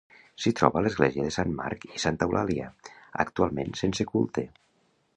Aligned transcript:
S'hi 0.43 0.53
troba 0.59 0.81
l'església 0.85 1.25
de 1.27 1.33
Sant 1.35 1.53
Marc 1.59 1.87
i 1.89 2.03
Santa 2.05 2.31
Eulàlia, 2.31 2.73
actualment 3.29 3.81
sense 3.85 4.13
culte. 4.15 4.51